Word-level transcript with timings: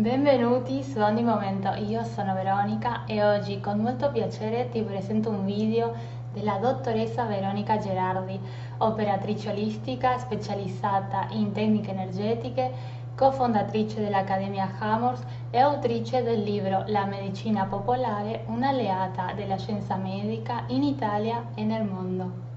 Benvenuti 0.00 0.82
su 0.82 0.98
Ogni 0.98 1.22
Momento, 1.22 1.74
io 1.74 2.04
sono 2.04 2.32
Veronica 2.32 3.04
e 3.04 3.22
oggi 3.22 3.60
con 3.60 3.80
molto 3.80 4.10
piacere 4.10 4.70
ti 4.70 4.80
presento 4.80 5.28
un 5.28 5.44
video 5.44 5.92
della 6.32 6.56
dottoressa 6.56 7.26
Veronica 7.26 7.76
Gerardi, 7.76 8.40
operatrice 8.78 9.50
olistica 9.50 10.16
specializzata 10.16 11.26
in 11.32 11.52
tecniche 11.52 11.90
energetiche, 11.90 12.72
cofondatrice 13.14 14.00
dell'Accademia 14.00 14.70
Hammers 14.78 15.20
e 15.50 15.58
autrice 15.58 16.22
del 16.22 16.44
libro 16.44 16.84
La 16.86 17.04
medicina 17.04 17.66
popolare, 17.66 18.44
un'alleata 18.46 19.34
della 19.34 19.58
scienza 19.58 19.96
medica 19.96 20.62
in 20.68 20.82
Italia 20.82 21.48
e 21.54 21.62
nel 21.62 21.84
mondo. 21.84 22.48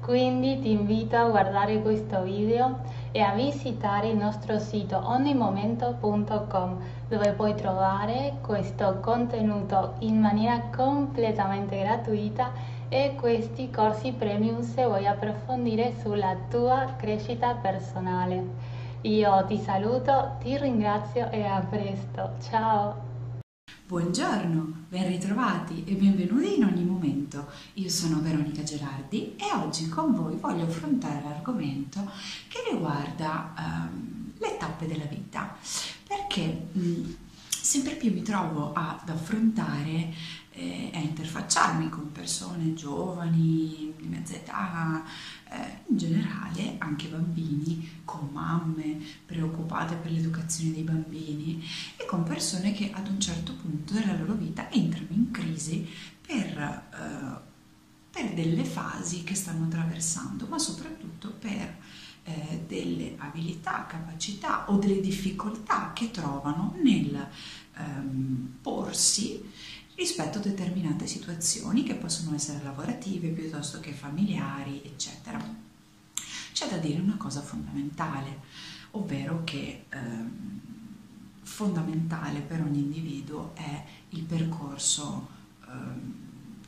Quindi 0.00 0.60
ti 0.60 0.70
invito 0.70 1.16
a 1.16 1.30
guardare 1.30 1.80
questo 1.80 2.22
video 2.22 2.78
e 3.14 3.20
a 3.20 3.32
visitare 3.32 4.08
il 4.08 4.16
nostro 4.16 4.58
sito 4.58 5.00
onimomento.com 5.00 6.78
dove 7.08 7.30
puoi 7.30 7.54
trovare 7.54 8.38
questo 8.40 8.98
contenuto 9.00 9.94
in 10.00 10.18
maniera 10.18 10.60
completamente 10.74 11.78
gratuita 11.78 12.50
e 12.88 13.14
questi 13.14 13.70
corsi 13.70 14.10
premium 14.10 14.62
se 14.62 14.84
vuoi 14.84 15.06
approfondire 15.06 15.94
sulla 16.02 16.34
tua 16.50 16.94
crescita 16.96 17.54
personale. 17.54 18.42
Io 19.02 19.44
ti 19.46 19.58
saluto, 19.58 20.32
ti 20.40 20.58
ringrazio 20.58 21.30
e 21.30 21.44
a 21.44 21.64
presto. 21.70 22.32
Ciao! 22.40 23.03
Buongiorno, 23.94 24.86
ben 24.88 25.06
ritrovati 25.06 25.84
e 25.84 25.94
benvenuti 25.94 26.56
in 26.56 26.64
ogni 26.64 26.82
momento. 26.82 27.46
Io 27.74 27.88
sono 27.88 28.20
Veronica 28.20 28.64
Gerardi 28.64 29.36
e 29.36 29.54
oggi 29.54 29.88
con 29.88 30.12
voi 30.12 30.34
voglio 30.34 30.64
affrontare 30.64 31.22
l'argomento 31.22 32.10
che 32.48 32.72
riguarda 32.72 33.54
um, 33.56 34.32
le 34.36 34.56
tappe 34.56 34.88
della 34.88 35.04
vita, 35.04 35.56
perché 36.08 36.66
um, 36.72 37.16
sempre 37.48 37.94
più 37.94 38.12
mi 38.12 38.22
trovo 38.22 38.72
ad 38.72 39.08
affrontare 39.08 40.12
eh, 40.54 40.90
a 40.92 40.98
interfacciarmi 40.98 41.88
con 41.88 42.12
persone 42.12 42.74
giovani, 42.74 43.92
di 43.96 44.06
mezza 44.06 44.34
età, 44.34 45.04
eh, 45.50 45.82
in 45.86 45.96
generale 45.96 46.76
anche 46.78 47.08
bambini, 47.08 48.02
con 48.04 48.28
mamme 48.32 48.98
preoccupate 49.26 49.96
per 49.96 50.12
l'educazione 50.12 50.72
dei 50.72 50.82
bambini 50.82 51.64
con 52.06 52.22
persone 52.22 52.72
che 52.72 52.90
ad 52.92 53.08
un 53.08 53.20
certo 53.20 53.54
punto 53.54 53.92
della 53.92 54.16
loro 54.16 54.34
vita 54.34 54.70
entrano 54.70 55.08
in 55.10 55.30
crisi 55.30 55.86
per, 56.26 56.58
eh, 56.58 57.40
per 58.10 58.34
delle 58.34 58.64
fasi 58.64 59.24
che 59.24 59.34
stanno 59.34 59.64
attraversando, 59.64 60.46
ma 60.46 60.58
soprattutto 60.58 61.30
per 61.30 61.76
eh, 62.24 62.64
delle 62.66 63.14
abilità, 63.18 63.86
capacità 63.86 64.70
o 64.70 64.78
delle 64.78 65.00
difficoltà 65.00 65.92
che 65.92 66.10
trovano 66.10 66.74
nel 66.82 67.28
ehm, 67.76 68.54
porsi 68.62 69.42
rispetto 69.94 70.38
a 70.38 70.42
determinate 70.42 71.06
situazioni 71.06 71.82
che 71.84 71.94
possono 71.94 72.34
essere 72.34 72.62
lavorative 72.64 73.28
piuttosto 73.28 73.78
che 73.80 73.92
familiari, 73.92 74.82
eccetera. 74.84 75.62
C'è 76.52 76.68
da 76.68 76.78
dire 76.78 77.00
una 77.00 77.16
cosa 77.16 77.42
fondamentale, 77.42 78.40
ovvero 78.92 79.42
che 79.44 79.84
ehm, 79.88 80.60
fondamentale 81.44 82.40
per 82.40 82.60
ogni 82.60 82.80
individuo 82.80 83.52
è 83.54 83.84
il 84.10 84.22
percorso 84.22 85.28
ehm, 85.68 86.14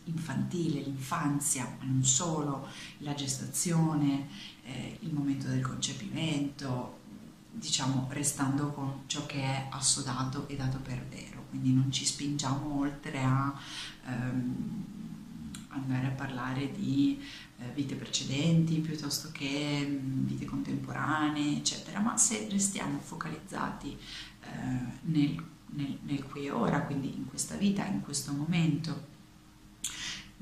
infantile, 0.05 0.81
l'infanzia, 0.81 1.77
non 1.81 2.05
solo, 2.05 2.69
la 2.99 3.15
gestazione, 3.15 4.29
eh, 4.63 4.99
il 5.01 5.13
momento 5.13 5.49
del 5.49 5.61
concepimento, 5.61 7.01
diciamo 7.51 8.07
restando 8.11 8.71
con 8.73 9.03
ciò 9.07 9.25
che 9.27 9.43
è 9.43 9.67
assodato 9.71 10.47
e 10.49 10.57
dato 10.57 10.79
per 10.79 11.05
vero, 11.07 11.47
quindi 11.49 11.73
non 11.73 11.91
ci 11.91 12.05
spingiamo 12.05 12.79
oltre 12.79 13.23
a 13.23 13.55
ehm, 14.07 14.85
andare 15.77 16.07
a 16.09 16.11
parlare 16.11 16.73
di 16.73 17.23
eh, 17.59 17.71
vite 17.75 17.95
precedenti 17.95 18.79
piuttosto 18.79 19.31
che 19.33 19.87
mm, 19.87 20.27
vite 20.27 20.45
contemporanee, 20.45 21.59
eccetera, 21.59 22.01
ma 22.01 22.17
se 22.17 22.49
restiamo 22.51 22.99
focalizzati 22.99 23.97
eh, 24.41 24.47
nel, 25.03 25.43
nel, 25.71 25.99
nel 26.03 26.25
qui 26.25 26.47
e 26.47 26.51
ora, 26.51 26.83
quindi 26.83 27.15
in 27.17 27.27
questa 27.27 27.57
vita, 27.57 27.85
in 27.87 28.03
questo 28.03 28.33
momento, 28.33 29.15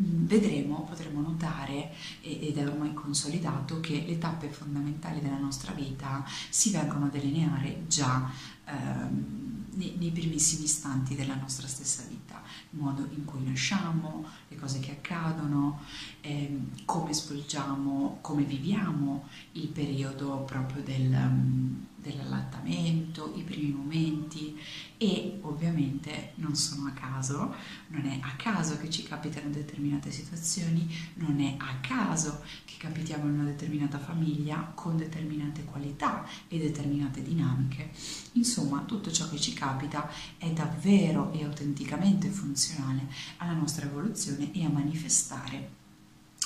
Mm, 0.03 0.27
vedremo, 0.27 0.83
potremo 0.83 1.21
notare, 1.21 1.93
ed 2.21 2.57
è 2.57 2.67
ormai 2.67 2.93
consolidato, 2.93 3.79
che 3.79 4.03
le 4.05 4.19
tappe 4.19 4.49
fondamentali 4.49 5.21
della 5.21 5.39
nostra 5.39 5.73
vita 5.73 6.25
si 6.51 6.71
vengono 6.73 7.05
a 7.07 7.09
delineare 7.09 7.85
già 7.87 8.29
ehm, 8.65 9.67
nei, 9.75 9.95
nei, 9.97 10.11
primissimi 10.11 10.65
istanti 10.65 11.15
della 11.15 11.37
nostra 11.37 11.69
stessa 11.69 12.03
vita, 12.09 12.43
il 12.71 12.81
modo 12.81 13.07
in 13.15 13.25
cui 13.25 13.45
nasciamo, 13.45 14.27
le 14.55 14.61
cose 14.61 14.79
che 14.81 14.93
accadono, 14.93 15.81
ehm, 16.21 16.85
come 16.85 17.13
svolgiamo, 17.13 18.19
come 18.21 18.45
viviamo 18.45 19.29
il 19.53 19.69
periodo 19.69 20.45
proprio 20.47 20.83
del, 20.83 21.13
um, 21.13 21.87
dell'allattamento, 22.05 23.33
i 23.35 23.43
primi 23.43 23.71
momenti 23.73 24.59
e 24.99 25.39
ovviamente 25.41 26.33
non 26.37 26.55
sono 26.55 26.89
a 26.89 26.93
caso, 26.93 27.55
non 27.89 28.05
è 28.05 28.19
a 28.21 28.37
caso 28.37 28.77
che 28.79 28.91
ci 28.91 29.03
capitano 29.03 29.49
determinate 29.51 30.11
situazioni, 30.11 30.87
non 31.15 31.41
è 31.41 31.55
a 31.59 31.77
caso 31.81 32.43
che 32.65 32.75
capitiamo 32.77 33.25
in 33.25 33.41
una 33.41 33.45
determinata 33.45 33.99
famiglia 33.99 34.71
con 34.75 34.99
determinate 34.99 35.65
qualità 35.65 36.27
e 36.49 36.59
determinate 36.59 37.23
dinamiche. 37.23 37.91
Insomma, 38.33 38.83
tutto 38.83 39.11
ciò 39.11 39.29
che 39.31 39.41
ci 39.41 39.55
capita 39.55 40.11
è 40.37 40.51
davvero 40.51 41.33
e 41.33 41.43
autenticamente 41.45 42.29
funzionale 42.29 43.09
alla 43.39 43.53
nostra 43.53 43.87
evoluzione 43.87 44.44
e 44.53 44.65
a 44.65 44.69
manifestare 44.69 45.71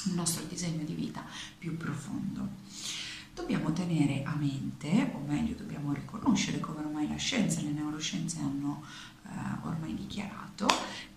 il 0.06 0.12
nostro 0.12 0.44
disegno 0.44 0.84
di 0.84 0.94
vita 0.94 1.24
più 1.58 1.76
profondo. 1.76 2.48
Dobbiamo 3.34 3.72
tenere 3.72 4.24
a 4.24 4.34
mente, 4.34 5.12
o 5.14 5.20
meglio 5.20 5.54
dobbiamo 5.54 5.92
riconoscere 5.92 6.58
come 6.58 6.80
ormai 6.80 7.08
la 7.08 7.16
scienza 7.16 7.60
e 7.60 7.64
le 7.64 7.70
neuroscienze 7.70 8.40
hanno 8.40 8.82
eh, 9.24 9.28
ormai 9.62 9.94
dichiarato, 9.94 10.66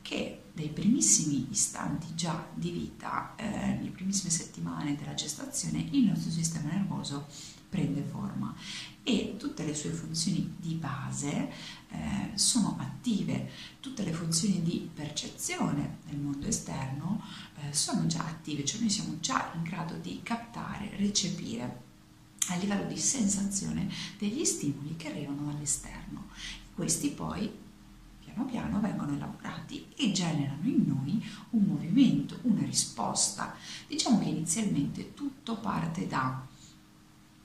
che 0.01 0.43
dai 0.53 0.69
primissimi 0.69 1.47
istanti 1.49 2.13
già 2.13 2.45
di 2.53 2.69
vita, 2.71 3.33
eh, 3.35 3.47
nelle 3.47 3.89
primissime 3.89 4.29
settimane 4.29 4.95
della 4.95 5.13
gestazione, 5.13 5.87
il 5.91 6.05
nostro 6.05 6.29
sistema 6.29 6.69
nervoso 6.71 7.27
prende 7.69 8.01
forma 8.03 8.53
e 9.03 9.35
tutte 9.39 9.65
le 9.65 9.73
sue 9.73 9.91
funzioni 9.91 10.55
di 10.57 10.75
base 10.75 11.49
eh, 11.89 12.31
sono 12.35 12.77
attive, 12.79 12.90
tutte 13.79 14.03
le 14.03 14.13
funzioni 14.13 14.61
di 14.61 14.89
percezione 14.93 15.97
del 16.07 16.19
mondo 16.19 16.47
esterno 16.47 17.23
eh, 17.57 17.73
sono 17.73 18.05
già 18.05 18.25
attive, 18.25 18.63
cioè 18.63 18.79
noi 18.79 18.89
siamo 18.89 19.19
già 19.19 19.51
in 19.55 19.63
grado 19.63 19.95
di 19.95 20.19
captare, 20.23 20.95
recepire 20.97 21.89
a 22.49 22.55
livello 22.55 22.87
di 22.87 22.97
sensazione 22.97 23.89
degli 24.17 24.45
stimoli 24.45 24.95
che 24.95 25.09
arrivano 25.09 25.51
dall'esterno. 25.51 26.27
Questi 26.73 27.09
poi 27.09 27.51
piano 28.19 28.45
piano 28.45 28.79
vengono 28.79 29.13
elaborati 29.13 29.87
e 29.95 30.11
generano 30.11 30.67
in 30.67 30.83
noi 30.85 31.23
un 31.51 31.63
movimento, 31.63 32.39
una 32.43 32.63
risposta. 32.63 33.55
Diciamo 33.87 34.19
che 34.19 34.29
inizialmente 34.29 35.13
tutto 35.13 35.57
parte 35.57 36.07
da 36.07 36.45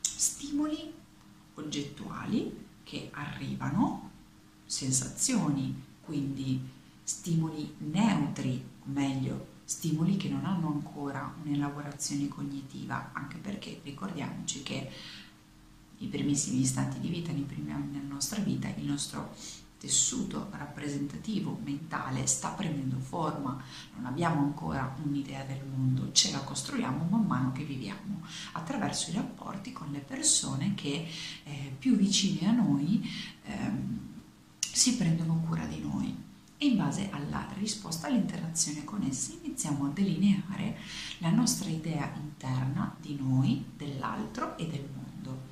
stimoli 0.01 0.93
oggettuali 1.55 2.65
che 2.85 3.11
arrivano, 3.13 4.11
sensazioni, 4.67 5.83
quindi 6.03 6.61
stimoli 7.03 7.75
neutri, 7.79 8.63
o 8.81 8.91
meglio, 8.91 9.55
stimoli 9.65 10.17
che 10.17 10.29
non 10.29 10.45
hanno 10.45 10.69
ancora 10.69 11.35
un'elaborazione 11.43 12.29
cognitiva, 12.29 13.11
anche 13.13 13.39
perché 13.39 13.81
ricordiamoci 13.83 14.63
che 14.63 14.91
i 15.99 16.07
primissimi 16.07 16.61
istanti 16.61 17.01
di 17.01 17.09
vita, 17.09 17.33
nei 17.33 17.43
primi 17.43 17.73
anni 17.73 17.93
della 17.93 18.13
nostra 18.13 18.41
vita, 18.41 18.69
il 18.77 18.85
nostro 18.85 19.35
tessuto 19.79 20.49
rappresentativo 20.53 21.59
mentale 21.63 22.27
sta 22.27 22.49
prendendo 22.51 22.99
forma, 22.99 23.63
non 23.95 24.07
abbiamo 24.07 24.41
ancora 24.41 24.95
un'idea 25.03 25.45
del 25.45 25.65
mondo, 25.65 26.13
ce 26.13 26.31
la 26.33 26.41
costruiamo 26.41 27.07
man 27.11 27.27
mano 27.27 27.53
che 27.53 27.65
viviamo 27.65 28.23
attraverso 28.53 29.11
i 29.11 29.15
rapporti 29.15 29.73
con 29.73 29.91
le 29.91 30.01
persone 30.01 30.75
che 30.75 31.07
eh, 31.45 31.75
più 31.79 31.97
vicine 31.97 32.49
a 32.49 32.53
noi 32.53 33.09
eh, 33.45 34.15
si 34.77 34.97
prendono 34.97 35.43
cura 35.49 35.65
di 35.65 35.81
noi 35.81 36.15
e 36.59 36.67
in 36.67 36.77
base 36.77 37.09
alla 37.11 37.49
risposta 37.55 38.09
all'interazione 38.09 38.85
con 38.85 39.03
essi 39.03 39.39
iniziamo 39.43 39.87
a 39.87 39.89
delineare 39.89 40.77
la 41.19 41.31
nostra 41.31 41.71
idea 41.71 42.13
interna 42.15 42.95
di 43.01 43.17
noi, 43.19 43.65
dell'altro 43.75 44.59
e 44.59 44.67
del 44.67 44.87
mondo. 44.95 45.45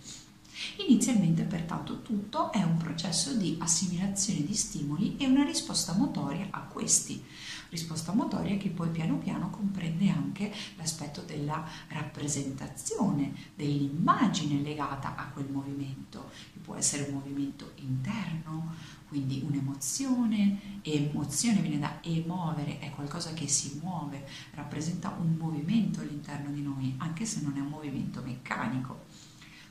Inizialmente 0.86 1.42
pertanto 1.42 2.02
tutto 2.02 2.52
è 2.52 2.62
un 2.62 2.76
processo 2.76 3.34
di 3.34 3.56
assimilazione 3.58 4.44
di 4.44 4.54
stimoli 4.54 5.16
e 5.16 5.26
una 5.26 5.44
risposta 5.44 5.94
motoria 5.94 6.46
a 6.50 6.60
questi. 6.60 7.22
Risposta 7.70 8.12
motoria 8.12 8.56
che 8.56 8.68
poi 8.68 8.88
piano 8.90 9.18
piano 9.18 9.50
comprende 9.50 10.08
anche 10.08 10.52
l'aspetto 10.76 11.22
della 11.22 11.66
rappresentazione, 11.88 13.32
dell'immagine 13.56 14.62
legata 14.62 15.16
a 15.16 15.26
quel 15.26 15.50
movimento, 15.50 16.30
che 16.52 16.60
può 16.60 16.76
essere 16.76 17.08
un 17.08 17.14
movimento 17.14 17.72
interno, 17.76 18.74
quindi 19.08 19.42
un'emozione, 19.44 20.80
emozione 20.82 21.60
viene 21.60 21.80
da 21.80 21.98
emuovere, 22.02 22.78
è 22.78 22.90
qualcosa 22.90 23.32
che 23.32 23.48
si 23.48 23.80
muove, 23.82 24.24
rappresenta 24.54 25.16
un 25.18 25.34
movimento 25.36 26.00
all'interno 26.00 26.50
di 26.50 26.62
noi, 26.62 26.94
anche 26.98 27.24
se 27.24 27.40
non 27.42 27.56
è 27.56 27.60
un 27.60 27.68
movimento 27.68 28.22
meccanico 28.22 29.13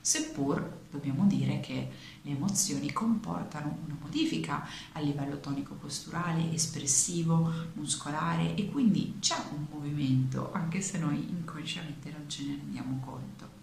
seppur 0.04 0.82
dobbiamo 0.90 1.24
dire 1.24 1.60
che 1.60 1.88
le 2.20 2.30
emozioni 2.30 2.92
comportano 2.92 3.78
una 3.86 3.96
modifica 3.98 4.68
a 4.92 5.00
livello 5.00 5.40
tonico-posturale, 5.40 6.52
espressivo, 6.52 7.50
muscolare 7.72 8.54
e 8.54 8.68
quindi 8.70 9.16
c'è 9.18 9.36
un 9.56 9.64
movimento 9.70 10.52
anche 10.52 10.82
se 10.82 10.98
noi 10.98 11.26
inconsciamente 11.30 12.10
non 12.10 12.28
ce 12.28 12.44
ne 12.44 12.56
rendiamo 12.56 13.00
conto. 13.02 13.53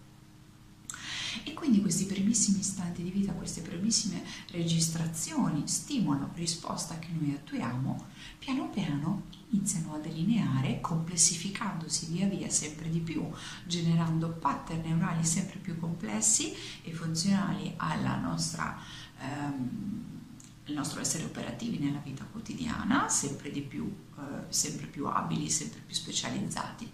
E 1.44 1.54
quindi 1.54 1.82
questi 1.82 2.06
primissimi 2.06 2.60
istanti 2.60 3.04
di 3.04 3.12
vita, 3.12 3.34
queste 3.34 3.62
primissime 3.62 4.24
registrazioni, 4.52 5.68
stimolo, 5.68 6.30
risposta 6.36 7.00
che 7.00 7.10
noi 7.18 7.34
attuiamo, 7.34 8.06
piano 8.40 8.70
piano 8.70 9.40
iniziano 9.52 9.96
a 9.96 9.98
delineare, 9.98 10.80
complessificandosi 10.82 12.08
via 12.08 12.28
via 12.28 12.50
sempre 12.50 12.90
di 12.90 13.00
più, 13.00 13.28
generando 13.66 14.30
pattern 14.30 14.82
neurali 14.82 15.24
sempre 15.26 15.60
più 15.60 15.78
complessi 15.80 16.54
e 16.84 16.94
funzionali 16.94 17.74
alla 17.78 18.18
nostra, 18.18 18.78
ehm, 19.20 20.20
al 20.68 20.74
nostro 20.74 21.02
essere 21.02 21.24
operativi 21.24 21.80
nella 21.80 22.00
vita 22.00 22.24
quotidiana, 22.24 23.10
sempre 23.10 23.52
di 23.52 23.62
più, 23.62 23.94
eh, 24.18 24.46
sempre 24.50 24.88
più 24.88 25.06
abili, 25.08 25.50
sempre 25.50 25.82
più 25.86 25.96
specializzati. 25.96 26.90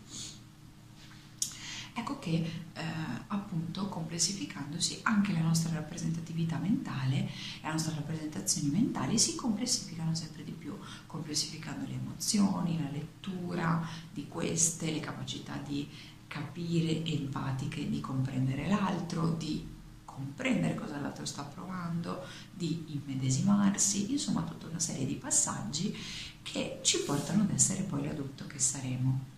Ecco 1.97 2.19
che 2.19 2.29
eh, 2.73 2.83
appunto 3.25 3.89
complessificandosi 3.89 4.99
anche 5.01 5.33
la 5.33 5.41
nostra 5.41 5.73
rappresentatività 5.73 6.59
mentale, 6.59 7.27
le 7.59 7.71
nostre 7.71 7.95
rappresentazioni 7.95 8.69
mentali 8.69 9.17
si 9.17 9.33
complessificano 9.33 10.13
sempre 10.13 10.44
di 10.44 10.51
più, 10.51 10.77
complessificando 11.07 11.88
le 11.88 11.95
emozioni, 11.95 12.79
la 12.79 12.91
lettura 12.91 13.83
di 14.13 14.27
queste, 14.27 14.91
le 14.91 14.99
capacità 14.99 15.57
di 15.57 15.89
capire 16.27 17.03
empatiche, 17.03 17.89
di 17.89 17.99
comprendere 17.99 18.67
l'altro, 18.67 19.31
di 19.31 19.67
comprendere 20.05 20.75
cosa 20.75 20.99
l'altro 20.99 21.25
sta 21.25 21.41
provando, 21.41 22.23
di 22.53 22.85
immedesimarsi, 22.89 24.11
insomma 24.11 24.44
tutta 24.44 24.67
una 24.67 24.79
serie 24.79 25.07
di 25.07 25.15
passaggi 25.15 25.97
che 26.44 26.79
ci 26.83 26.99
portano 26.99 27.41
ad 27.41 27.51
essere 27.51 27.81
poi 27.81 28.05
l'adulto 28.05 28.45
che 28.45 28.59
saremo 28.59 29.35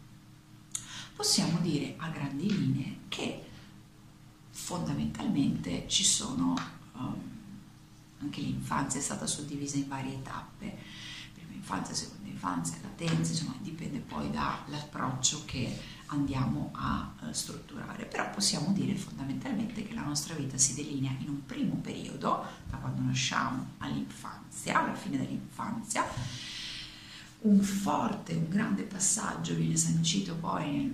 possiamo 1.19 1.59
dire 1.59 1.95
a 1.97 2.07
grandi 2.07 2.47
linee 2.47 2.97
che 3.09 3.43
fondamentalmente 4.51 5.85
ci 5.89 6.05
sono, 6.05 6.55
um, 6.93 7.21
anche 8.19 8.39
l'infanzia 8.39 9.01
è 9.01 9.03
stata 9.03 9.27
suddivisa 9.27 9.75
in 9.75 9.89
varie 9.89 10.21
tappe, 10.21 10.77
prima 11.33 11.51
infanzia, 11.51 11.93
seconda 11.93 12.29
infanzia, 12.29 12.77
latenza, 12.81 13.31
insomma 13.31 13.53
dipende 13.59 13.99
poi 13.99 14.31
dall'approccio 14.31 15.43
che 15.43 15.77
andiamo 16.05 16.69
a 16.75 17.11
uh, 17.19 17.33
strutturare, 17.33 18.05
però 18.05 18.29
possiamo 18.29 18.71
dire 18.71 18.95
fondamentalmente 18.95 19.85
che 19.85 19.93
la 19.93 20.03
nostra 20.03 20.35
vita 20.35 20.57
si 20.57 20.73
delinea 20.73 21.11
in 21.19 21.27
un 21.27 21.45
primo 21.45 21.75
periodo, 21.81 22.45
da 22.69 22.77
quando 22.77 23.01
nasciamo 23.01 23.71
all'infanzia, 23.79 24.85
alla 24.85 24.95
fine 24.95 25.17
dell'infanzia, 25.17 26.05
un 27.41 27.61
forte, 27.61 28.33
un 28.33 28.49
grande 28.49 28.83
passaggio 28.83 29.55
viene 29.55 29.77
sancito 29.77 30.35
poi 30.35 30.93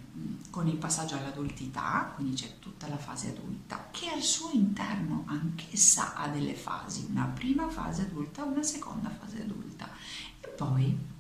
con 0.51 0.68
il 0.68 0.75
passaggio 0.75 1.15
all'adultità, 1.15 2.12
quindi 2.13 2.36
c'è 2.36 2.59
tutta 2.59 2.88
la 2.88 2.97
fase 2.97 3.30
adulta, 3.30 3.88
che 3.92 4.09
al 4.09 4.21
suo 4.21 4.51
interno 4.51 5.24
anch'essa 5.27 6.13
ha 6.15 6.27
delle 6.27 6.53
fasi, 6.53 7.07
una 7.09 7.25
prima 7.25 7.68
fase 7.69 8.03
adulta, 8.03 8.44
una 8.44 8.63
seconda 8.63 9.09
fase 9.09 9.42
adulta. 9.42 9.89
E 10.39 10.47
poi 10.50 11.13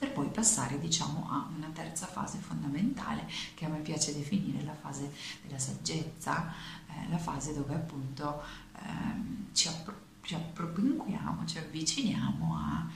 per 0.00 0.12
poi 0.12 0.28
passare 0.28 0.78
diciamo 0.80 1.28
a 1.30 1.46
una 1.54 1.68
terza 1.68 2.06
fase 2.06 2.38
fondamentale 2.38 3.28
che 3.54 3.66
a 3.66 3.68
me 3.68 3.80
piace 3.80 4.14
definire 4.14 4.64
la 4.64 4.74
fase 4.74 5.12
della 5.42 5.58
saggezza, 5.58 6.52
eh, 6.86 7.08
la 7.10 7.18
fase 7.18 7.52
dove 7.52 7.74
appunto 7.74 8.42
ehm, 8.82 9.48
ci, 9.52 9.68
appro- 9.68 10.00
ci 10.22 10.34
appropinquiamo, 10.34 11.44
ci 11.44 11.58
avviciniamo 11.58 12.56
a 12.56 12.88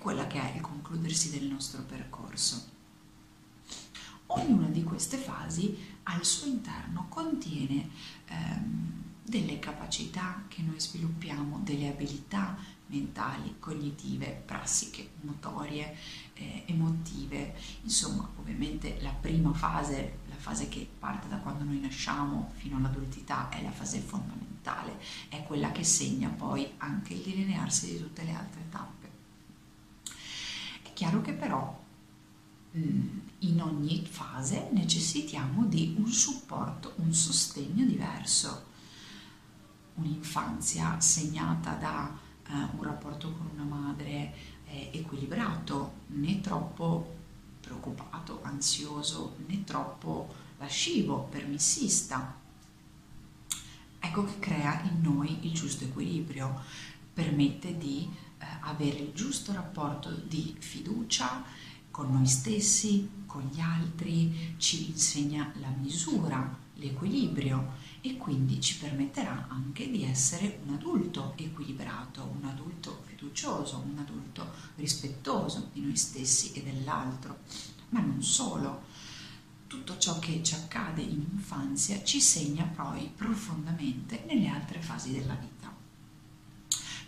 quella 0.00 0.26
che 0.26 0.40
è 0.40 0.56
il 0.56 0.62
concludersi 0.62 1.30
del 1.30 1.44
nostro 1.44 1.82
percorso. 1.82 2.68
Ognuna 4.26 4.68
di 4.68 4.82
queste 4.82 5.18
fasi 5.18 5.76
al 6.04 6.24
suo 6.24 6.46
interno 6.46 7.06
contiene 7.10 7.90
ehm, 8.26 9.02
delle 9.22 9.58
capacità 9.58 10.44
che 10.48 10.62
noi 10.62 10.80
sviluppiamo, 10.80 11.60
delle 11.62 11.88
abilità 11.88 12.56
mentali, 12.86 13.56
cognitive, 13.58 14.42
prassiche, 14.44 15.10
motorie, 15.20 15.94
eh, 16.32 16.64
emotive. 16.66 17.54
Insomma, 17.82 18.28
ovviamente 18.36 18.98
la 19.02 19.12
prima 19.12 19.52
fase, 19.52 20.20
la 20.28 20.36
fase 20.36 20.68
che 20.70 20.88
parte 20.98 21.28
da 21.28 21.36
quando 21.36 21.64
noi 21.64 21.78
nasciamo 21.78 22.52
fino 22.56 22.78
all'adultità, 22.78 23.50
è 23.50 23.62
la 23.62 23.70
fase 23.70 24.00
fondamentale, 24.00 24.98
è 25.28 25.42
quella 25.44 25.70
che 25.72 25.84
segna 25.84 26.30
poi 26.30 26.72
anche 26.78 27.12
il 27.12 27.20
delinearsi 27.20 27.92
di 27.92 27.98
tutte 27.98 28.24
le 28.24 28.32
altre 28.32 28.64
tappe. 28.70 28.89
Chiaro 31.00 31.22
che 31.22 31.32
però 31.32 31.82
mm, 32.76 33.18
in 33.38 33.62
ogni 33.62 34.04
fase 34.04 34.68
necessitiamo 34.70 35.64
di 35.64 35.94
un 35.96 36.06
supporto, 36.06 36.92
un 36.96 37.14
sostegno 37.14 37.86
diverso. 37.86 38.66
Un'infanzia 39.94 41.00
segnata 41.00 41.72
da 41.72 42.14
eh, 42.46 42.52
un 42.76 42.82
rapporto 42.82 43.32
con 43.32 43.48
una 43.54 43.64
madre 43.64 44.34
eh, 44.66 44.90
equilibrato, 44.92 45.92
né 46.08 46.42
troppo 46.42 47.16
preoccupato, 47.62 48.40
ansioso, 48.42 49.36
né 49.46 49.64
troppo 49.64 50.28
lascivo, 50.58 51.28
permissista. 51.30 52.36
Ecco 54.00 54.24
che 54.26 54.38
crea 54.38 54.82
in 54.82 55.00
noi 55.00 55.46
il 55.46 55.54
giusto 55.54 55.84
equilibrio, 55.84 56.60
permette 57.14 57.78
di 57.78 58.06
avere 58.62 58.98
il 58.98 59.12
giusto 59.12 59.52
rapporto 59.52 60.10
di 60.10 60.54
fiducia 60.58 61.44
con 61.90 62.12
noi 62.12 62.26
stessi, 62.26 63.08
con 63.26 63.48
gli 63.52 63.60
altri, 63.60 64.54
ci 64.58 64.90
insegna 64.90 65.52
la 65.60 65.68
misura, 65.68 66.56
l'equilibrio 66.74 67.74
e 68.00 68.16
quindi 68.16 68.60
ci 68.60 68.78
permetterà 68.78 69.46
anche 69.48 69.90
di 69.90 70.04
essere 70.04 70.60
un 70.64 70.74
adulto 70.74 71.34
equilibrato, 71.36 72.34
un 72.40 72.48
adulto 72.48 73.02
fiducioso, 73.06 73.84
un 73.86 73.98
adulto 73.98 74.50
rispettoso 74.76 75.68
di 75.72 75.80
noi 75.82 75.96
stessi 75.96 76.52
e 76.52 76.62
dell'altro. 76.62 77.40
Ma 77.90 78.00
non 78.00 78.22
solo, 78.22 78.84
tutto 79.66 79.98
ciò 79.98 80.18
che 80.18 80.42
ci 80.42 80.54
accade 80.54 81.02
in 81.02 81.26
infanzia 81.32 82.02
ci 82.02 82.20
segna 82.20 82.64
poi 82.64 83.10
profondamente 83.14 84.24
nelle 84.26 84.48
altre 84.48 84.80
fasi 84.80 85.12
della 85.12 85.34
vita 85.34 85.79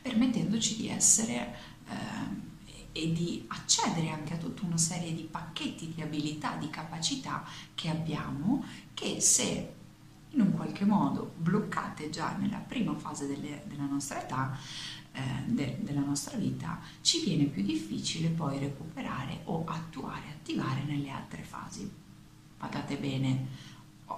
permettendoci 0.02 0.76
di 0.76 0.88
essere 0.88 1.56
eh, 1.88 2.50
e 2.92 3.12
di 3.12 3.44
accedere 3.49 4.11
anche 4.11 4.35
a 4.35 4.37
tutta 4.37 4.66
una 4.66 4.76
serie 4.76 5.14
di 5.14 5.23
pacchetti 5.23 5.92
di 5.94 6.02
abilità, 6.02 6.56
di 6.56 6.68
capacità 6.68 7.42
che 7.75 7.88
abbiamo 7.88 8.64
che 8.92 9.21
se 9.21 9.75
in 10.35 10.40
un 10.40 10.52
qualche 10.52 10.85
modo 10.85 11.32
bloccate 11.37 12.11
già 12.11 12.37
nella 12.37 12.59
prima 12.59 12.94
fase 12.94 13.26
delle, 13.26 13.62
della 13.66 13.85
nostra 13.85 14.23
età, 14.23 14.56
eh, 15.12 15.21
de, 15.47 15.78
della 15.80 16.00
nostra 16.00 16.37
vita, 16.37 16.80
ci 17.00 17.23
viene 17.23 17.44
più 17.44 17.62
difficile 17.62 18.28
poi 18.28 18.59
recuperare 18.59 19.40
o 19.44 19.64
attuare, 19.66 20.30
attivare 20.30 20.82
nelle 20.85 21.11
altre 21.11 21.42
fasi. 21.42 21.90
Badate 22.59 22.97
bene, 22.97 23.47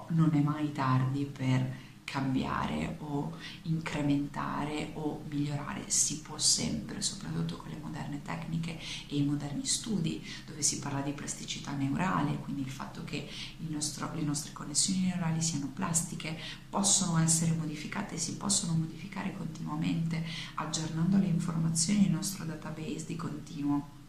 non 0.08 0.30
è 0.32 0.40
mai 0.40 0.72
tardi 0.72 1.24
per 1.24 1.76
cambiare 2.04 2.96
o 3.00 3.36
incrementare 3.62 4.90
o 4.94 5.22
migliorare, 5.28 5.90
si 5.90 6.20
può 6.20 6.38
sempre, 6.38 7.02
soprattutto 7.02 7.56
con 7.56 7.70
le 7.70 7.78
moderne 7.82 8.22
tecniche 8.22 8.78
e 9.08 9.16
i 9.16 9.24
moderni 9.24 9.66
studi 9.66 10.24
dove 10.46 10.62
si 10.62 10.78
parla 10.78 11.00
di 11.00 11.12
plasticità 11.12 11.72
neurale, 11.72 12.36
quindi 12.36 12.62
il 12.62 12.70
fatto 12.70 13.02
che 13.04 13.28
il 13.58 13.70
nostro, 13.70 14.12
le 14.14 14.22
nostre 14.22 14.52
connessioni 14.52 15.00
neurali 15.00 15.42
siano 15.42 15.70
plastiche, 15.74 16.38
possono 16.70 17.18
essere 17.18 17.52
modificate, 17.52 18.18
si 18.18 18.36
possono 18.36 18.74
modificare 18.74 19.34
continuamente 19.36 20.24
aggiornando 20.54 21.16
le 21.18 21.26
informazioni 21.26 22.02
nel 22.02 22.10
nostro 22.10 22.44
database 22.44 23.06
di 23.06 23.16
continuo 23.16 24.02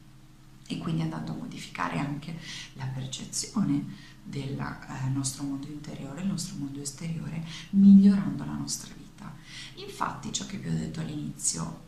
e 0.67 0.77
quindi 0.79 1.01
andando 1.01 1.31
a 1.31 1.35
modificare 1.35 1.99
anche 1.99 2.37
la 2.73 2.85
percezione 2.85 4.13
del 4.25 4.59
eh, 4.59 5.09
nostro 5.09 5.43
mondo 5.43 5.67
interiore, 5.67 6.21
il 6.21 6.27
nostro 6.27 6.55
mondo 6.57 6.81
esteriore, 6.81 7.45
migliorando 7.71 8.43
la 8.43 8.55
nostra 8.55 8.93
vita. 8.97 9.33
Infatti 9.75 10.33
ciò 10.33 10.45
che 10.45 10.57
vi 10.57 10.67
ho 10.67 10.73
detto 10.73 10.99
all'inizio 10.99 11.83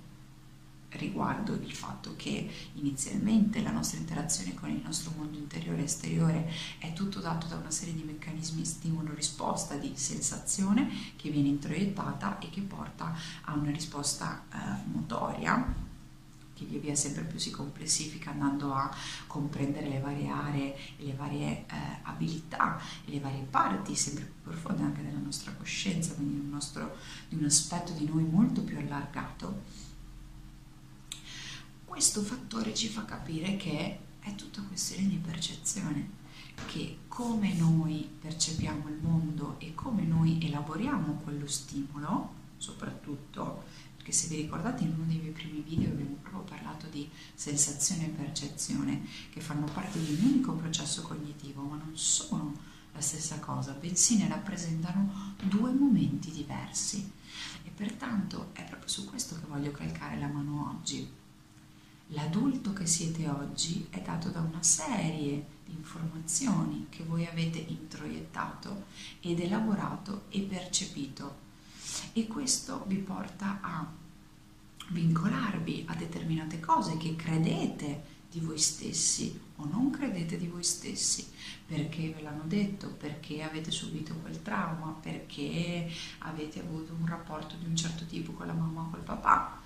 riguardo 0.91 1.53
il 1.53 1.73
fatto 1.73 2.13
che 2.15 2.49
inizialmente 2.73 3.61
la 3.61 3.71
nostra 3.71 3.99
interazione 3.99 4.53
con 4.53 4.69
il 4.69 4.81
nostro 4.83 5.11
mondo 5.17 5.37
interiore 5.37 5.81
e 5.81 5.85
esteriore 5.85 6.51
è 6.79 6.93
tutto 6.93 7.19
dato 7.19 7.47
da 7.47 7.55
una 7.55 7.71
serie 7.71 7.93
di 7.93 8.03
meccanismi 8.03 8.63
stimolo-risposta 8.63 9.75
di 9.75 9.91
sensazione 9.95 10.89
che 11.15 11.29
viene 11.29 11.49
introiettata 11.49 12.39
e 12.39 12.49
che 12.49 12.61
porta 12.61 13.13
a 13.43 13.53
una 13.53 13.71
risposta 13.71 14.43
eh, 14.51 14.57
motoria 14.91 15.85
che 16.57 16.65
via 16.65 16.79
via 16.79 16.95
sempre 16.95 17.23
più 17.23 17.37
si 17.37 17.51
complessifica 17.51 18.31
andando 18.31 18.73
a 18.73 18.93
comprendere 19.27 19.87
le 19.87 19.99
varie 19.99 20.27
aree 20.27 20.75
le 20.97 21.13
varie 21.13 21.65
eh, 21.65 21.65
abilità 22.03 22.81
e 23.05 23.11
le 23.11 23.19
varie 23.19 23.45
parti 23.49 23.95
sempre 23.95 24.23
più 24.23 24.51
profonde 24.51 24.83
anche 24.83 25.03
della 25.03 25.19
nostra 25.19 25.51
coscienza, 25.51 26.13
quindi 26.13 26.39
un 26.39 26.49
nostro, 26.49 26.95
di 27.29 27.35
un 27.35 27.45
aspetto 27.45 27.91
di 27.91 28.05
noi 28.05 28.23
molto 28.23 28.61
più 28.61 28.77
allargato, 28.77 29.85
questo 31.85 32.21
fattore 32.21 32.73
ci 32.73 32.87
fa 32.87 33.05
capire 33.05 33.57
che 33.57 33.99
è 34.19 34.35
tutta 34.35 34.61
questione 34.61 35.07
di 35.07 35.17
percezione, 35.17 36.09
che 36.67 36.99
come 37.07 37.53
noi 37.53 38.09
percepiamo 38.19 38.87
il 38.89 38.99
mondo 39.01 39.55
e 39.59 39.73
come 39.73 40.03
noi 40.03 40.39
elaboriamo 40.41 41.21
quello 41.23 41.47
stimolo, 41.47 42.33
soprattutto 42.57 43.63
che 44.07 44.13
se 44.13 44.27
vi 44.29 44.37
ricordate 44.37 44.85
in 44.85 44.93
uno 44.93 45.03
dei 45.03 45.17
miei 45.17 45.33
primi 45.33 45.59
video 45.59 45.89
abbiamo 45.89 46.15
proprio 46.21 46.43
parlato 46.43 46.87
di 46.87 47.09
sensazione 47.33 48.05
e 48.05 48.11
percezione 48.11 49.05
che 49.29 49.41
fanno 49.41 49.65
parte 49.65 50.01
di 50.01 50.13
un 50.13 50.29
unico 50.29 50.53
processo 50.53 51.01
cognitivo 51.01 51.61
ma 51.63 51.75
non 51.75 51.91
sono 51.97 52.53
la 52.93 53.01
stessa 53.01 53.37
cosa, 53.39 53.73
bensì 53.73 54.15
ne 54.15 54.29
rappresentano 54.29 55.35
due 55.43 55.71
momenti 55.71 56.31
diversi. 56.31 57.11
E 57.65 57.69
pertanto 57.69 58.51
è 58.53 58.63
proprio 58.63 58.87
su 58.87 59.03
questo 59.03 59.35
che 59.35 59.45
voglio 59.45 59.71
calcare 59.71 60.17
la 60.17 60.27
mano 60.27 60.73
oggi. 60.73 61.05
L'adulto 62.11 62.71
che 62.71 62.85
siete 62.85 63.27
oggi 63.27 63.87
è 63.89 63.99
dato 64.01 64.29
da 64.29 64.39
una 64.39 64.63
serie 64.63 65.45
di 65.65 65.73
informazioni 65.73 66.85
che 66.87 67.03
voi 67.03 67.25
avete 67.25 67.57
introiettato 67.57 68.85
ed 69.19 69.41
elaborato 69.41 70.27
e 70.29 70.43
percepito 70.43 71.46
e 72.13 72.27
questo 72.27 72.83
vi 72.87 72.97
porta 72.97 73.59
a 73.61 73.89
vincolarvi 74.89 75.85
a 75.87 75.95
determinate 75.95 76.59
cose 76.59 76.97
che 76.97 77.15
credete 77.15 78.15
di 78.29 78.39
voi 78.39 78.57
stessi 78.57 79.39
o 79.57 79.65
non 79.65 79.89
credete 79.89 80.37
di 80.37 80.47
voi 80.47 80.63
stessi. 80.63 81.27
Perché 81.65 82.11
ve 82.11 82.21
l'hanno 82.21 82.43
detto, 82.45 82.89
perché 82.89 83.43
avete 83.43 83.71
subito 83.71 84.13
quel 84.15 84.41
trauma, 84.41 84.97
perché 85.01 85.89
avete 86.19 86.59
avuto 86.61 86.93
un 86.97 87.05
rapporto 87.05 87.55
di 87.55 87.65
un 87.65 87.75
certo 87.75 88.05
tipo 88.05 88.31
con 88.31 88.47
la 88.47 88.53
mamma 88.53 88.81
o 88.81 88.89
col 88.89 89.01
papà 89.01 89.65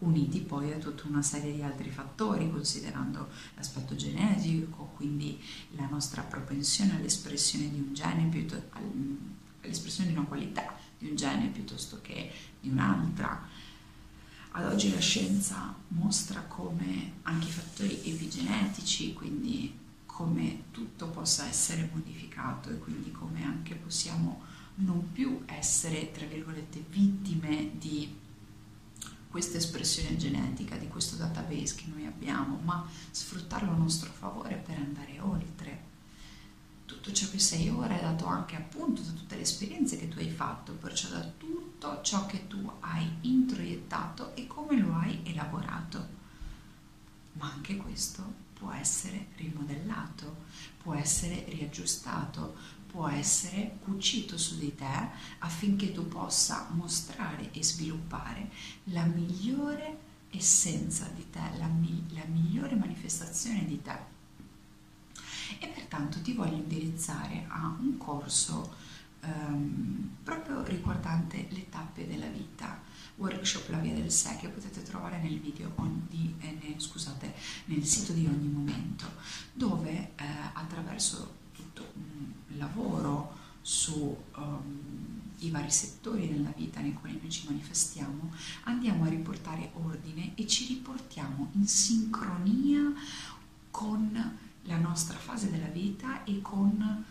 uniti 0.00 0.40
poi 0.40 0.72
a 0.72 0.78
tutta 0.78 1.06
una 1.06 1.20
serie 1.20 1.52
di 1.52 1.62
altri 1.62 1.90
fattori, 1.90 2.50
considerando 2.50 3.28
l'aspetto 3.54 3.94
genetico, 3.94 4.92
quindi 4.96 5.38
la 5.72 5.86
nostra 5.88 6.22
propensione 6.22 6.96
all'espressione 6.96 7.70
di 7.70 7.78
un 7.78 7.92
gene, 7.92 8.30
all'espressione 9.60 10.10
di 10.10 10.16
una 10.16 10.26
qualità 10.26 10.79
di 11.00 11.08
un 11.08 11.16
gene 11.16 11.48
piuttosto 11.48 11.98
che 12.02 12.30
di 12.60 12.68
un'altra. 12.68 13.48
Ad 14.52 14.64
oggi 14.64 14.92
la 14.92 15.00
scienza 15.00 15.74
mostra 15.88 16.42
come 16.42 17.14
anche 17.22 17.48
i 17.48 17.52
fattori 17.52 18.00
epigenetici, 18.04 19.14
quindi 19.14 19.76
come 20.04 20.64
tutto 20.70 21.08
possa 21.08 21.48
essere 21.48 21.88
modificato 21.92 22.68
e 22.68 22.78
quindi 22.78 23.10
come 23.10 23.42
anche 23.42 23.74
possiamo 23.74 24.42
non 24.76 25.10
più 25.12 25.42
essere, 25.46 26.10
tra 26.12 26.26
virgolette, 26.26 26.84
vittime 26.88 27.70
di 27.78 28.18
questa 29.30 29.56
espressione 29.56 30.16
genetica, 30.16 30.76
di 30.76 30.88
questo 30.88 31.16
database 31.16 31.76
che 31.76 31.84
noi 31.86 32.04
abbiamo, 32.04 32.58
ma 32.62 32.86
sfruttarlo 33.10 33.70
a 33.70 33.76
nostro 33.76 34.10
favore 34.10 34.56
per 34.56 34.76
andare 34.76 35.20
oltre 35.20 35.88
tutto 37.00 37.14
ciò 37.14 37.30
che 37.30 37.38
sei 37.38 37.70
ora 37.70 37.98
è 37.98 38.02
dato 38.02 38.26
anche 38.26 38.56
appunto 38.56 39.00
da 39.00 39.12
tutte 39.12 39.34
le 39.34 39.42
esperienze 39.42 39.98
che 39.98 40.08
tu 40.08 40.18
hai 40.18 40.28
fatto, 40.28 40.72
perciò 40.74 41.08
da 41.08 41.24
tutto 41.38 42.00
ciò 42.02 42.26
che 42.26 42.46
tu 42.46 42.70
hai 42.80 43.10
introiettato 43.22 44.36
e 44.36 44.46
come 44.46 44.76
lo 44.78 44.94
hai 44.94 45.20
elaborato. 45.24 46.18
Ma 47.32 47.50
anche 47.50 47.78
questo 47.78 48.22
può 48.52 48.70
essere 48.70 49.28
rimodellato, 49.36 50.44
può 50.82 50.94
essere 50.94 51.46
riaggiustato, 51.48 52.54
può 52.86 53.08
essere 53.08 53.78
cucito 53.82 54.36
su 54.36 54.58
di 54.58 54.74
te 54.74 55.08
affinché 55.38 55.92
tu 55.92 56.06
possa 56.06 56.68
mostrare 56.72 57.50
e 57.52 57.64
sviluppare 57.64 58.50
la 58.84 59.04
migliore 59.04 60.08
essenza 60.32 61.10
di 61.14 61.30
te, 61.30 61.40
la, 61.56 61.66
mi- 61.66 62.04
la 62.10 62.24
migliore 62.26 62.74
manifestazione 62.74 63.64
di 63.64 63.80
te 63.80 64.09
e 65.60 65.68
pertanto 65.68 66.20
ti 66.22 66.32
voglio 66.32 66.56
indirizzare 66.56 67.44
a 67.48 67.76
un 67.78 67.98
corso 67.98 68.74
ehm, 69.20 70.16
proprio 70.24 70.64
riguardante 70.64 71.46
le 71.50 71.68
tappe 71.68 72.06
della 72.06 72.28
vita, 72.28 72.82
workshop 73.16 73.68
La 73.68 73.78
Via 73.78 73.92
del 73.92 74.10
Sé 74.10 74.36
che 74.36 74.48
potete 74.48 74.82
trovare 74.82 75.20
nel 75.20 75.38
video 75.38 75.70
di, 76.08 76.34
eh, 76.40 76.58
nel, 76.62 76.80
scusate, 76.80 77.34
nel 77.66 77.84
sito 77.84 78.12
di 78.12 78.26
ogni 78.26 78.48
momento, 78.48 79.04
dove 79.52 80.12
eh, 80.16 80.24
attraverso 80.54 81.34
tutto 81.52 81.92
un 81.94 82.32
lavoro 82.56 83.36
su 83.60 84.16
um, 84.36 85.20
i 85.40 85.50
vari 85.50 85.70
settori 85.70 86.28
della 86.28 86.52
vita 86.56 86.80
nei 86.80 86.94
quali 86.94 87.18
noi 87.20 87.30
ci 87.30 87.46
manifestiamo, 87.46 88.32
andiamo 88.64 89.04
a 89.04 89.08
riportare 89.08 89.70
ordine 89.74 90.32
e 90.34 90.46
ci 90.46 90.66
riportiamo 90.66 91.50
in 91.52 91.66
sincronia 91.66 92.80
con 93.70 94.38
la 94.62 94.76
nostra 94.76 95.16
fase 95.16 95.50
della 95.50 95.66
vita 95.66 96.24
e 96.24 96.40
con 96.40 97.04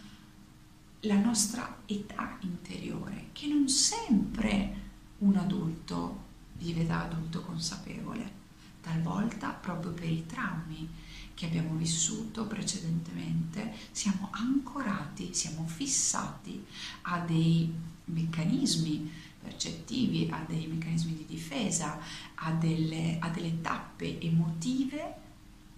la 1.01 1.17
nostra 1.17 1.77
età 1.85 2.37
interiore, 2.41 3.29
che 3.31 3.47
non 3.47 3.69
sempre 3.69 4.87
un 5.19 5.35
adulto 5.37 6.27
vive 6.53 6.85
da 6.85 7.03
adulto 7.03 7.41
consapevole, 7.41 8.37
talvolta 8.81 9.49
proprio 9.49 9.91
per 9.91 10.09
i 10.09 10.25
traumi 10.25 10.87
che 11.33 11.45
abbiamo 11.45 11.75
vissuto 11.75 12.45
precedentemente 12.47 13.73
siamo 13.91 14.27
ancorati, 14.31 15.33
siamo 15.33 15.65
fissati 15.67 16.65
a 17.03 17.19
dei 17.19 17.73
meccanismi 18.05 19.09
percettivi, 19.41 20.27
a 20.29 20.43
dei 20.45 20.67
meccanismi 20.67 21.15
di 21.15 21.25
difesa, 21.25 21.97
a 22.35 22.51
delle, 22.51 23.19
a 23.19 23.29
delle 23.29 23.61
tappe 23.61 24.19
emotive 24.19 25.27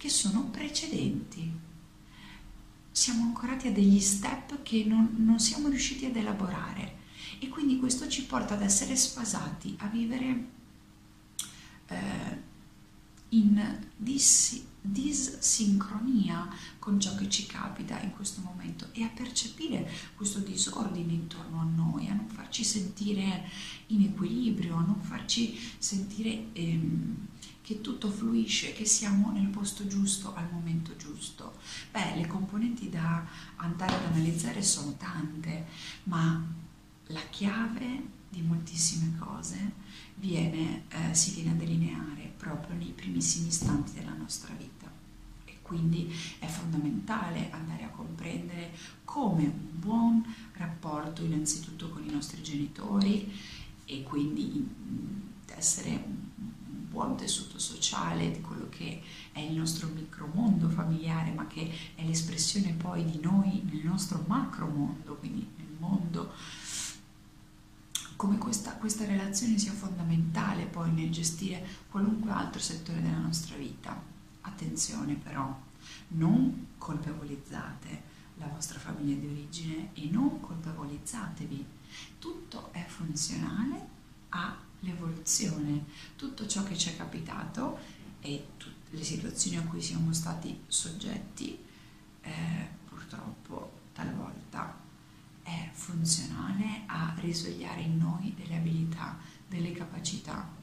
che 0.02 0.08
sono 0.08 0.46
precedenti. 0.46 1.48
Siamo 2.90 3.22
ancorati 3.22 3.68
a 3.68 3.72
degli 3.72 4.00
step 4.00 4.64
che 4.64 4.82
non, 4.84 5.14
non 5.18 5.38
siamo 5.38 5.68
riusciti 5.68 6.06
ad 6.06 6.16
elaborare 6.16 6.96
e 7.38 7.48
quindi 7.48 7.78
questo 7.78 8.08
ci 8.08 8.24
porta 8.24 8.54
ad 8.54 8.62
essere 8.62 8.96
sfasati, 8.96 9.76
a 9.78 9.86
vivere 9.86 10.46
eh, 11.86 12.42
in 13.28 13.78
dissi, 13.96 14.66
dissincronia 14.80 16.48
con 16.80 16.98
ciò 16.98 17.14
che 17.14 17.28
ci 17.28 17.46
capita 17.46 18.00
in 18.00 18.10
questo 18.10 18.40
momento 18.40 18.88
e 18.94 19.04
a 19.04 19.08
percepire 19.08 19.88
questo 20.16 20.40
disordine 20.40 21.12
intorno 21.12 21.60
a 21.60 21.64
noi, 21.64 22.08
a 22.08 22.14
non 22.14 22.26
farci 22.26 22.64
sentire 22.64 23.48
in 23.86 24.02
equilibrio, 24.02 24.78
a 24.78 24.84
non 24.84 25.00
farci 25.00 25.56
sentire 25.78 26.46
ehm, 26.54 27.28
che 27.62 27.80
tutto 27.80 28.10
fluisce, 28.10 28.72
che 28.72 28.84
siamo 28.84 29.30
nel 29.30 29.46
posto 29.46 29.86
giusto 29.86 30.34
al 30.34 30.48
momento 30.50 30.96
giusto. 30.96 31.54
Beh, 31.92 32.16
le 32.16 32.26
componenti 32.26 32.90
da 32.90 33.24
andare 33.56 33.94
ad 33.94 34.04
analizzare 34.12 34.62
sono 34.62 34.94
tante, 34.96 35.66
ma 36.04 36.44
la 37.06 37.22
chiave 37.30 38.20
di 38.28 38.42
moltissime 38.42 39.16
cose 39.18 39.72
viene, 40.16 40.84
eh, 40.88 41.14
si 41.14 41.32
viene 41.34 41.50
a 41.50 41.54
delineare 41.54 42.32
proprio 42.36 42.76
nei 42.76 42.92
primissimi 42.94 43.48
istanti 43.48 43.92
della 43.92 44.14
nostra 44.14 44.54
vita. 44.54 44.90
E 45.44 45.58
quindi 45.62 46.12
è 46.40 46.46
fondamentale 46.46 47.50
andare 47.52 47.84
a 47.84 47.90
comprendere 47.90 48.72
come 49.04 49.44
un 49.44 49.68
buon 49.78 50.34
rapporto 50.54 51.22
innanzitutto 51.22 51.90
con 51.90 52.02
i 52.04 52.10
nostri 52.10 52.42
genitori 52.42 53.32
e 53.84 54.02
quindi 54.02 54.66
essere 55.54 56.04
buon 56.92 57.16
tessuto 57.16 57.58
sociale, 57.58 58.30
di 58.30 58.40
quello 58.42 58.68
che 58.68 59.02
è 59.32 59.40
il 59.40 59.56
nostro 59.56 59.88
micromondo 59.88 60.68
familiare, 60.68 61.32
ma 61.32 61.46
che 61.46 61.72
è 61.94 62.04
l'espressione 62.04 62.74
poi 62.74 63.04
di 63.04 63.18
noi 63.18 63.62
nel 63.64 63.84
nostro 63.84 64.22
macromondo, 64.26 65.16
quindi 65.16 65.48
nel 65.56 65.74
mondo, 65.78 66.32
come 68.16 68.36
questa, 68.36 68.76
questa 68.76 69.06
relazione 69.06 69.58
sia 69.58 69.72
fondamentale 69.72 70.66
poi 70.66 70.92
nel 70.92 71.10
gestire 71.10 71.66
qualunque 71.90 72.30
altro 72.30 72.60
settore 72.60 73.00
della 73.00 73.18
nostra 73.18 73.56
vita. 73.56 74.00
Attenzione 74.42 75.14
però, 75.14 75.58
non 76.08 76.66
colpevolizzate 76.76 78.10
la 78.36 78.48
vostra 78.48 78.78
famiglia 78.78 79.18
di 79.18 79.26
origine 79.26 79.90
e 79.94 80.08
non 80.10 80.40
colpevolizzatevi. 80.40 81.64
Tutto 82.18 82.70
è 82.72 82.84
funzionale 82.86 84.00
all'evoluzione. 84.32 85.84
Tutto 86.16 86.46
ciò 86.46 86.62
che 86.64 86.76
ci 86.76 86.90
è 86.90 86.96
capitato 86.96 87.78
e 88.20 88.48
tutte 88.56 88.96
le 88.96 89.04
situazioni 89.04 89.56
a 89.56 89.62
cui 89.62 89.80
siamo 89.80 90.12
stati 90.12 90.60
soggetti, 90.66 91.58
eh, 92.20 92.68
purtroppo 92.88 93.80
talvolta 93.92 94.78
è 95.42 95.70
funzionale 95.72 96.82
a 96.86 97.14
risvegliare 97.18 97.80
in 97.80 97.98
noi 97.98 98.34
delle 98.36 98.56
abilità, 98.56 99.18
delle 99.48 99.72
capacità 99.72 100.60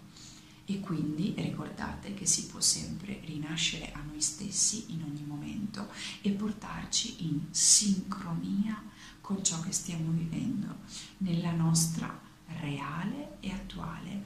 e 0.66 0.80
quindi 0.80 1.34
ricordate 1.36 2.14
che 2.14 2.28
si 2.28 2.46
può 2.46 2.62
sempre 2.62 3.22
rinascere 3.26 3.92
a 3.92 4.02
noi 4.02 4.22
stessi 4.22 4.86
in 4.90 5.02
ogni 5.02 5.24
momento 5.26 5.88
e 6.22 6.30
portarci 6.30 7.26
in 7.26 7.48
sincronia 7.50 8.82
con 9.20 9.44
ciò 9.44 9.60
che 9.62 9.72
stiamo 9.72 10.12
vivendo 10.12 10.78
nella 11.18 11.52
nostra 11.52 12.28
reale 12.60 13.38
e 13.40 13.52
attuale 13.52 14.24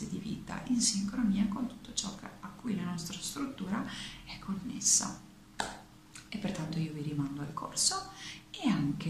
fase 0.00 0.08
di 0.08 0.18
vita, 0.18 0.62
in 0.68 0.80
sincronia 0.80 1.46
con 1.48 1.66
tutto 1.66 1.92
ciò 1.92 2.16
a 2.40 2.48
cui 2.48 2.74
la 2.74 2.84
nostra 2.84 3.18
struttura 3.18 3.84
è 4.24 4.38
connessa. 4.38 5.20
E 6.28 6.38
pertanto 6.38 6.78
io 6.78 6.92
vi 6.92 7.02
rimando 7.02 7.42
al 7.42 7.52
corso 7.52 8.10
e 8.50 8.68
anche 8.68 9.08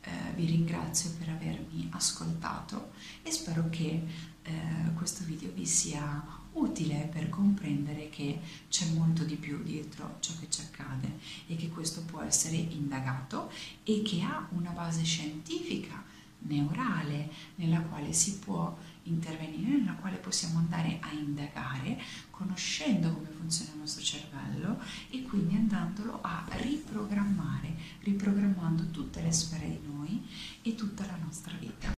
eh, 0.00 0.10
vi 0.34 0.46
ringrazio 0.46 1.10
per 1.18 1.28
avermi 1.28 1.88
ascoltato 1.92 2.92
e 3.22 3.30
spero 3.30 3.68
che 3.70 4.02
eh, 4.42 4.92
questo 4.94 5.24
video 5.24 5.52
vi 5.52 5.66
sia 5.66 6.42
utile 6.52 7.08
per 7.12 7.28
comprendere 7.28 8.08
che 8.08 8.40
c'è 8.68 8.86
molto 8.90 9.24
di 9.24 9.36
più 9.36 9.62
dietro 9.62 10.16
ciò 10.20 10.32
che 10.38 10.48
ci 10.48 10.60
accade 10.60 11.18
e 11.46 11.56
che 11.56 11.68
questo 11.68 12.02
può 12.02 12.22
essere 12.22 12.56
indagato 12.56 13.50
e 13.82 14.02
che 14.02 14.22
ha 14.22 14.46
una 14.50 14.70
base 14.70 15.02
scientifica, 15.02 16.02
neurale, 16.38 17.30
nella 17.56 17.80
quale 17.80 18.12
si 18.12 18.38
può 18.38 18.76
intervenire, 19.04 19.78
nella 19.78 19.94
quale 19.94 20.16
possiamo 20.16 20.58
andare 20.58 20.98
a 21.00 21.12
indagare, 21.12 22.00
conoscendo 22.30 23.12
come 23.12 23.28
funziona 23.28 23.72
il 23.72 23.78
nostro 23.78 24.02
cervello 24.02 24.80
e 25.10 25.22
quindi 25.22 25.54
andandolo 25.54 26.20
a 26.22 26.44
riprogrammare, 26.50 27.74
riprogrammando 28.00 28.90
tutte 28.90 29.22
le 29.22 29.32
sfere 29.32 29.68
di 29.68 29.80
noi 29.86 30.22
e 30.62 30.74
tutta 30.74 31.06
la 31.06 31.16
nostra 31.16 31.54
vita. 31.58 31.93